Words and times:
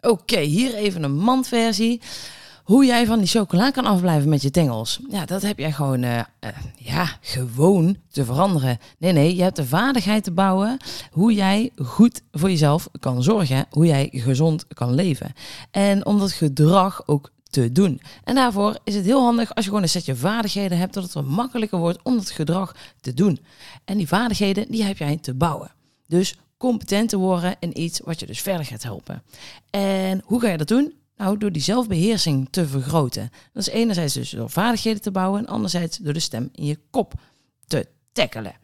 Oké, 0.00 0.38
hier 0.38 0.74
even 0.74 1.02
een 1.02 1.16
mandversie. 1.16 2.00
Hoe 2.64 2.84
jij 2.84 3.06
van 3.06 3.18
die 3.18 3.28
chocola 3.28 3.70
kan 3.70 3.84
afblijven 3.84 4.28
met 4.28 4.42
je 4.42 4.50
tengels. 4.50 5.00
Ja, 5.10 5.24
dat 5.24 5.42
heb 5.42 5.58
jij 5.58 5.72
gewoon, 5.72 6.02
uh, 6.02 6.14
uh, 6.16 6.50
ja, 6.76 7.18
gewoon 7.20 7.96
te 8.10 8.24
veranderen. 8.24 8.78
Nee, 8.98 9.12
nee, 9.12 9.36
je 9.36 9.42
hebt 9.42 9.56
de 9.56 9.66
vaardigheid 9.66 10.24
te 10.24 10.30
bouwen 10.30 10.76
hoe 11.10 11.32
jij 11.34 11.70
goed 11.84 12.22
voor 12.32 12.50
jezelf 12.50 12.88
kan 13.00 13.22
zorgen. 13.22 13.66
Hoe 13.70 13.86
jij 13.86 14.08
gezond 14.12 14.66
kan 14.74 14.94
leven. 14.94 15.32
En 15.70 16.06
om 16.06 16.18
dat 16.18 16.32
gedrag 16.32 17.02
ook 17.06 17.30
te 17.50 17.72
doen. 17.72 18.00
En 18.24 18.34
daarvoor 18.34 18.78
is 18.84 18.94
het 18.94 19.04
heel 19.04 19.22
handig 19.22 19.54
als 19.54 19.64
je 19.64 19.70
gewoon 19.70 19.84
een 19.84 19.90
setje 19.90 20.16
vaardigheden 20.16 20.78
hebt, 20.78 20.94
dat 20.94 21.12
het 21.12 21.26
makkelijker 21.26 21.78
wordt 21.78 21.98
om 22.02 22.16
dat 22.16 22.30
gedrag 22.30 22.74
te 23.00 23.14
doen. 23.14 23.40
En 23.84 23.96
die 23.96 24.08
vaardigheden, 24.08 24.70
die 24.70 24.84
heb 24.84 24.98
jij 24.98 25.16
te 25.16 25.34
bouwen. 25.34 25.70
Dus 26.06 26.36
competent 26.58 27.08
te 27.08 27.16
worden 27.16 27.56
in 27.60 27.80
iets 27.80 28.00
wat 28.00 28.20
je 28.20 28.26
dus 28.26 28.40
verder 28.40 28.66
gaat 28.66 28.82
helpen. 28.82 29.22
En 29.70 30.22
hoe 30.24 30.40
ga 30.40 30.48
je 30.48 30.56
dat 30.56 30.68
doen? 30.68 30.94
Nou, 31.16 31.38
door 31.38 31.52
die 31.52 31.62
zelfbeheersing 31.62 32.48
te 32.50 32.68
vergroten. 32.68 33.30
Dat 33.52 33.66
is 33.66 33.72
enerzijds 33.72 34.14
dus 34.14 34.30
door 34.30 34.50
vaardigheden 34.50 35.02
te 35.02 35.10
bouwen 35.10 35.40
en 35.40 35.46
anderzijds 35.46 35.96
door 35.96 36.12
de 36.12 36.20
stem 36.20 36.48
in 36.52 36.64
je 36.64 36.78
kop 36.90 37.14
te 37.66 37.86
tackelen. 38.12 38.54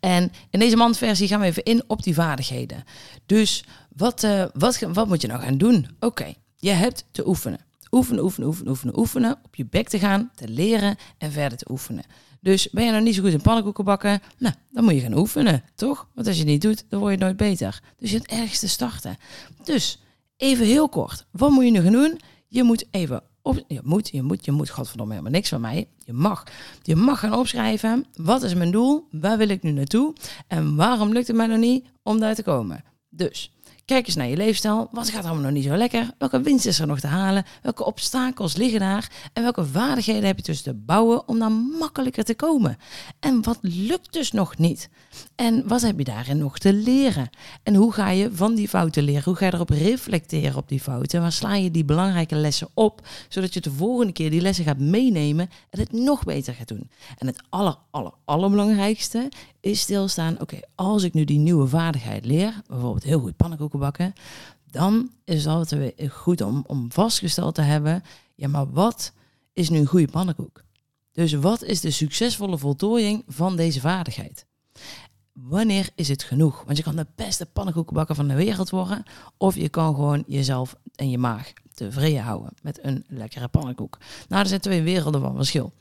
En 0.00 0.32
in 0.50 0.58
deze 0.58 0.76
mandversie 0.76 1.28
gaan 1.28 1.40
we 1.40 1.46
even 1.46 1.62
in 1.62 1.82
op 1.86 2.02
die 2.02 2.14
vaardigheden. 2.14 2.84
Dus 3.26 3.64
wat, 3.96 4.22
uh, 4.22 4.44
wat, 4.52 4.78
wat 4.78 5.08
moet 5.08 5.20
je 5.20 5.26
nou 5.26 5.40
gaan 5.40 5.58
doen? 5.58 5.88
Oké, 6.00 6.34
je 6.56 6.70
hebt 6.70 7.04
te 7.10 7.28
oefenen. 7.28 7.60
Oefenen, 7.90 8.22
oefenen, 8.24 8.48
oefenen, 8.48 8.70
oefenen, 8.70 8.98
oefenen. 8.98 9.38
Op 9.42 9.54
je 9.54 9.66
bek 9.66 9.88
te 9.88 9.98
gaan, 9.98 10.30
te 10.34 10.48
leren 10.48 10.96
en 11.18 11.32
verder 11.32 11.58
te 11.58 11.70
oefenen. 11.70 12.04
Dus 12.42 12.70
ben 12.70 12.84
je 12.84 12.90
nog 12.90 13.02
niet 13.02 13.14
zo 13.14 13.22
goed 13.22 13.32
in 13.32 13.40
pannenkoeken 13.40 13.84
bakken? 13.84 14.22
Nou, 14.38 14.54
dan 14.70 14.84
moet 14.84 14.94
je 14.94 15.00
gaan 15.00 15.16
oefenen, 15.16 15.64
toch? 15.74 16.08
Want 16.14 16.26
als 16.26 16.36
je 16.36 16.42
het 16.42 16.50
niet 16.50 16.62
doet, 16.62 16.84
dan 16.88 17.00
word 17.00 17.12
je 17.12 17.18
nooit 17.18 17.36
beter. 17.36 17.82
Dus 17.98 18.10
je 18.10 18.16
hebt 18.16 18.30
ergens 18.30 18.58
te 18.58 18.68
starten. 18.68 19.16
Dus 19.64 20.02
even 20.36 20.66
heel 20.66 20.88
kort. 20.88 21.26
Wat 21.30 21.50
moet 21.50 21.64
je 21.64 21.70
nu 21.70 21.80
gaan 21.80 21.92
doen? 21.92 22.20
Je 22.48 22.62
moet 22.62 22.84
even 22.90 23.22
op, 23.42 23.64
je 23.68 23.80
moet, 23.82 24.08
je 24.08 24.22
moet, 24.22 24.44
je 24.44 24.52
moet, 24.52 24.70
godverdomme 24.70 25.12
helemaal 25.12 25.32
niks 25.32 25.48
van 25.48 25.60
mij. 25.60 25.88
Je 26.04 26.12
mag. 26.12 26.44
Je 26.82 26.96
mag 26.96 27.18
gaan 27.18 27.34
opschrijven. 27.34 28.06
Wat 28.16 28.42
is 28.42 28.54
mijn 28.54 28.70
doel? 28.70 29.06
Waar 29.10 29.38
wil 29.38 29.48
ik 29.48 29.62
nu 29.62 29.70
naartoe? 29.70 30.14
En 30.46 30.76
waarom 30.76 31.12
lukt 31.12 31.26
het 31.26 31.36
mij 31.36 31.46
nog 31.46 31.58
niet 31.58 31.86
om 32.02 32.20
daar 32.20 32.34
te 32.34 32.42
komen? 32.42 32.84
Dus 33.08 33.52
Kijk 33.84 34.06
eens 34.06 34.16
naar 34.16 34.28
je 34.28 34.36
leefstijl. 34.36 34.88
Wat 34.90 35.10
gaat 35.10 35.24
allemaal 35.24 35.42
nog 35.42 35.52
niet 35.52 35.64
zo 35.64 35.76
lekker? 35.76 36.10
Welke 36.18 36.40
winst 36.40 36.66
is 36.66 36.78
er 36.78 36.86
nog 36.86 37.00
te 37.00 37.06
halen? 37.06 37.44
Welke 37.62 37.84
obstakels 37.84 38.56
liggen 38.56 38.80
daar? 38.80 39.10
En 39.32 39.42
welke 39.42 39.66
vaardigheden 39.66 40.24
heb 40.24 40.36
je 40.36 40.42
dus 40.42 40.62
te 40.62 40.74
bouwen 40.74 41.28
om 41.28 41.38
daar 41.38 41.52
makkelijker 41.52 42.24
te 42.24 42.34
komen? 42.34 42.76
En 43.20 43.42
wat 43.42 43.58
lukt 43.60 44.12
dus 44.12 44.32
nog 44.32 44.58
niet? 44.58 44.88
En 45.34 45.68
wat 45.68 45.80
heb 45.80 45.98
je 45.98 46.04
daarin 46.04 46.38
nog 46.38 46.58
te 46.58 46.72
leren? 46.72 47.30
En 47.62 47.74
hoe 47.74 47.92
ga 47.92 48.10
je 48.10 48.30
van 48.32 48.54
die 48.54 48.68
fouten 48.68 49.02
leren? 49.02 49.24
Hoe 49.24 49.34
ga 49.34 49.46
je 49.46 49.54
erop 49.54 49.70
reflecteren 49.70 50.56
op 50.56 50.68
die 50.68 50.80
fouten? 50.80 51.20
Waar 51.20 51.32
sla 51.32 51.54
je 51.54 51.70
die 51.70 51.84
belangrijke 51.84 52.34
lessen 52.34 52.68
op, 52.74 53.06
zodat 53.28 53.54
je 53.54 53.60
de 53.60 53.70
volgende 53.70 54.12
keer 54.12 54.30
die 54.30 54.40
lessen 54.40 54.64
gaat 54.64 54.78
meenemen 54.78 55.50
en 55.70 55.80
het 55.80 55.92
nog 55.92 56.24
beter 56.24 56.54
gaat 56.54 56.68
doen? 56.68 56.90
En 57.18 57.26
het 57.26 57.42
aller, 57.48 57.76
aller, 57.90 58.12
allerbelangrijkste 58.24 59.28
is 59.60 59.80
stilstaan. 59.80 60.40
Oké, 60.40 60.60
als 60.74 61.02
ik 61.02 61.14
nu 61.14 61.24
die 61.24 61.38
nieuwe 61.38 61.66
vaardigheid 61.66 62.24
leer, 62.24 62.60
bijvoorbeeld 62.66 63.04
heel 63.04 63.20
goed 63.20 63.36
pannenkoeken 63.36 63.71
bakken, 63.78 64.12
dan 64.70 65.10
is 65.24 65.44
het 65.44 65.54
altijd 65.54 65.94
weer 65.96 66.10
goed 66.10 66.40
om, 66.40 66.64
om 66.66 66.92
vastgesteld 66.92 67.54
te 67.54 67.62
hebben, 67.62 68.02
ja, 68.34 68.48
maar 68.48 68.70
wat 68.70 69.12
is 69.52 69.70
nu 69.70 69.78
een 69.78 69.86
goede 69.86 70.08
pannenkoek? 70.08 70.62
Dus 71.12 71.32
wat 71.32 71.62
is 71.62 71.80
de 71.80 71.90
succesvolle 71.90 72.58
voltooiing 72.58 73.24
van 73.26 73.56
deze 73.56 73.80
vaardigheid? 73.80 74.46
Wanneer 75.32 75.88
is 75.94 76.08
het 76.08 76.22
genoeg? 76.22 76.62
Want 76.64 76.76
je 76.76 76.82
kan 76.82 76.96
de 76.96 77.06
beste 77.14 77.46
pannenkoekenbakker 77.46 78.14
van 78.14 78.28
de 78.28 78.34
wereld 78.34 78.70
worden, 78.70 79.02
of 79.36 79.54
je 79.54 79.68
kan 79.68 79.94
gewoon 79.94 80.24
jezelf 80.26 80.76
en 80.94 81.10
je 81.10 81.18
maag 81.18 81.52
tevreden 81.74 82.22
houden 82.22 82.52
met 82.62 82.84
een 82.84 83.04
lekkere 83.08 83.48
pannenkoek. 83.48 83.98
Nou, 84.28 84.42
er 84.42 84.48
zijn 84.48 84.60
twee 84.60 84.82
werelden 84.82 85.20
van 85.20 85.36
verschil. 85.36 85.72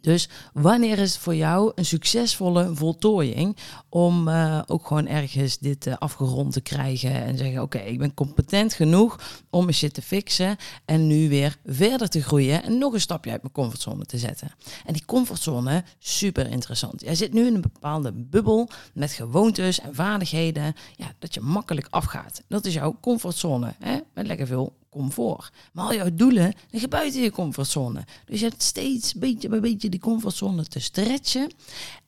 Dus 0.00 0.28
wanneer 0.52 0.98
is 0.98 1.12
het 1.12 1.22
voor 1.22 1.34
jou 1.34 1.72
een 1.74 1.84
succesvolle 1.84 2.70
voltooiing 2.74 3.56
om 3.88 4.28
uh, 4.28 4.62
ook 4.66 4.86
gewoon 4.86 5.06
ergens 5.06 5.58
dit 5.58 5.86
uh, 5.86 5.94
afgerond 5.98 6.52
te 6.52 6.60
krijgen 6.60 7.24
en 7.24 7.38
zeggen: 7.38 7.62
Oké, 7.62 7.78
ik 7.78 7.98
ben 7.98 8.14
competent 8.14 8.74
genoeg 8.74 9.42
om 9.50 9.64
mijn 9.64 9.76
shit 9.76 9.94
te 9.94 10.02
fixen 10.02 10.56
en 10.84 11.06
nu 11.06 11.28
weer 11.28 11.56
verder 11.64 12.08
te 12.08 12.22
groeien 12.22 12.62
en 12.62 12.78
nog 12.78 12.92
een 12.92 13.00
stapje 13.00 13.30
uit 13.30 13.42
mijn 13.42 13.54
comfortzone 13.54 14.04
te 14.04 14.18
zetten. 14.18 14.50
En 14.84 14.92
die 14.92 15.04
comfortzone, 15.04 15.84
super 15.98 16.50
interessant. 16.50 17.00
Jij 17.00 17.14
zit 17.14 17.32
nu 17.32 17.46
in 17.46 17.54
een 17.54 17.60
bepaalde 17.60 18.12
bubbel 18.12 18.68
met 18.94 19.12
gewoontes 19.12 19.80
en 19.80 19.94
vaardigheden, 19.94 20.74
ja, 20.96 21.12
dat 21.18 21.34
je 21.34 21.40
makkelijk 21.40 21.86
afgaat. 21.90 22.42
Dat 22.48 22.64
is 22.64 22.74
jouw 22.74 22.96
comfortzone, 23.00 23.74
hè? 23.78 23.98
met 24.14 24.26
lekker 24.26 24.46
veel 24.46 24.78
comfort. 24.90 25.52
Maar 25.72 25.84
al 25.84 25.94
jouw 25.94 26.14
doelen 26.14 26.54
liggen 26.70 26.90
buiten 26.90 27.22
je 27.22 27.30
comfortzone. 27.30 28.04
Dus 28.24 28.40
je 28.40 28.48
hebt 28.48 28.62
steeds 28.62 29.14
beetje 29.14 29.48
bij 29.48 29.60
beetje 29.60 29.88
die 29.88 30.00
comfortzone 30.00 30.64
te 30.64 30.80
stretchen. 30.80 31.50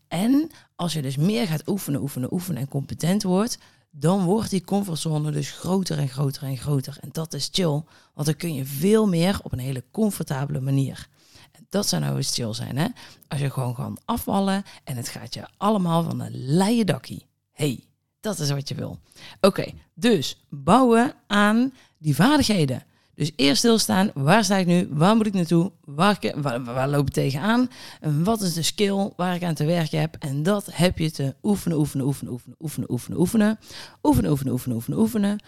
En 0.09 0.51
als 0.77 0.93
je 0.93 1.03
dus 1.03 1.17
meer 1.17 1.47
gaat 1.47 1.69
oefenen, 1.69 2.01
oefenen, 2.01 2.33
oefenen 2.33 2.61
en 2.61 2.69
competent 2.69 3.23
wordt, 3.23 3.59
dan 3.91 4.25
wordt 4.25 4.51
die 4.51 4.65
comfortzone 4.65 5.31
dus 5.31 5.51
groter 5.51 5.99
en 5.99 6.09
groter 6.09 6.43
en 6.43 6.57
groter. 6.57 6.99
En 7.01 7.09
dat 7.13 7.35
is 7.35 7.49
chill, 7.53 7.83
want 8.15 8.27
dan 8.27 8.37
kun 8.37 8.55
je 8.55 8.65
veel 8.65 9.09
meer 9.09 9.41
op 9.43 9.53
een 9.53 9.59
hele 9.59 9.85
comfortabele 9.91 10.61
manier. 10.61 11.09
En 11.53 11.67
dat 11.69 11.89
zou 11.89 12.03
nou 12.03 12.17
eens 12.17 12.35
chill 12.35 12.55
zijn, 12.55 12.77
hè? 12.77 12.87
Als 13.29 13.41
je 13.41 13.51
gewoon 13.51 13.75
kan 13.75 13.99
afvallen 14.05 14.65
en 14.85 14.97
het 14.97 15.09
gaat 15.09 15.35
je 15.35 15.49
allemaal 15.57 16.03
van 16.03 16.21
een 16.21 16.55
leien 16.55 16.87
dakkie. 16.87 17.27
hey, 17.53 17.85
dat 18.21 18.39
is 18.39 18.51
wat 18.51 18.69
je 18.69 18.75
wil. 18.75 18.99
Oké, 19.41 19.73
dus 19.95 20.45
bouwen 20.49 21.15
aan 21.27 21.73
die 22.03 22.15
vaardigheden. 22.15 22.83
Dus 23.15 23.33
eerst 23.37 23.59
stilstaan, 23.59 24.11
waar 24.15 24.45
sta 24.45 24.57
ik 24.57 24.67
nu, 24.67 24.89
waar 24.91 25.17
moet 25.17 25.27
ik 25.27 25.33
naartoe, 25.33 25.73
waar, 25.85 26.19
waar, 26.37 26.65
waar 26.65 26.89
loop 26.89 27.07
ik 27.07 27.13
tegenaan, 27.13 27.71
en 28.01 28.25
wat 28.25 28.41
is 28.41 28.55
de 28.55 28.63
skill 28.63 29.11
waar 29.17 29.35
ik 29.35 29.45
aan 29.45 29.55
te 29.55 29.65
werken 29.65 30.01
heb. 30.01 30.17
En 30.19 30.43
dat 30.43 30.69
heb 30.73 30.99
je 30.99 31.11
te 31.11 31.35
oefenen, 31.43 31.79
oefenen, 31.79 32.07
oefenen, 32.07 32.33
oefenen, 32.33 32.57
oefenen, 32.61 32.91
oefenen, 32.91 33.19
oefenen, 33.19 33.59
oefenen, 34.03 34.31
oefenen, 34.31 34.53
oefenen, 34.53 34.75
oefenen, 34.75 34.99
oefenen. 34.99 35.43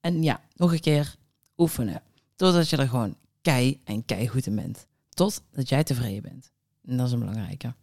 En 0.00 0.22
ja, 0.22 0.40
nog 0.56 0.72
een 0.72 0.80
keer 0.80 1.14
oefenen. 1.56 2.02
Totdat 2.36 2.70
je 2.70 2.76
er 2.76 2.88
gewoon 2.88 3.16
kei 3.42 3.80
en 3.84 4.04
kei 4.04 4.28
goed 4.28 4.46
in 4.46 4.56
bent. 4.56 4.86
Totdat 5.08 5.68
jij 5.68 5.84
tevreden 5.84 6.22
bent. 6.22 6.52
En 6.84 6.96
dat 6.96 7.06
is 7.06 7.12
een 7.12 7.18
belangrijke. 7.18 7.74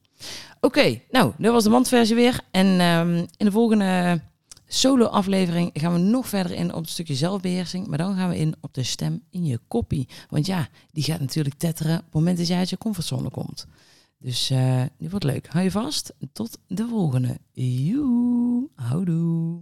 Oké, 0.59 1.01
nou, 1.11 1.33
dat 1.37 1.53
was 1.53 1.63
de 1.63 1.69
mandversie 1.69 2.16
weer. 2.16 2.39
En 2.51 2.81
um, 2.81 3.17
in 3.17 3.45
de 3.45 3.51
volgende 3.51 4.21
solo-aflevering 4.67 5.69
gaan 5.73 5.94
we 5.94 6.00
nog 6.00 6.28
verder 6.28 6.51
in 6.51 6.73
op 6.73 6.81
het 6.81 6.89
stukje 6.89 7.16
zelfbeheersing. 7.16 7.88
Maar 7.88 7.97
dan 7.97 8.16
gaan 8.16 8.29
we 8.29 8.38
in 8.38 8.55
op 8.61 8.73
de 8.73 8.83
stem 8.83 9.23
in 9.29 9.45
je 9.45 9.59
koppie. 9.67 10.07
Want 10.29 10.45
ja, 10.45 10.67
die 10.91 11.03
gaat 11.03 11.19
natuurlijk 11.19 11.55
tetteren 11.55 11.97
op 11.97 12.03
het 12.03 12.13
moment 12.13 12.38
dat 12.38 12.47
jij 12.47 12.57
uit 12.57 12.69
je 12.69 12.78
comfortzone 12.78 13.29
komt. 13.29 13.67
Dus 14.19 14.51
uh, 14.51 14.81
die 14.97 15.09
wordt 15.09 15.25
leuk. 15.25 15.47
Hou 15.47 15.63
je 15.63 15.72
vast. 15.72 16.13
Tot 16.33 16.57
de 16.67 16.88
volgende. 16.88 17.38
Joe. 17.53 18.69
Houdoe. 18.75 19.59